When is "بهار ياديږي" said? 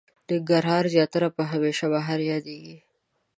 1.93-2.77